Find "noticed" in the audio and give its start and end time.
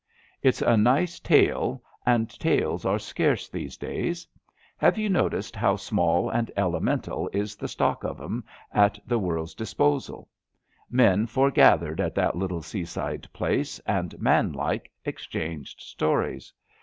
5.09-5.55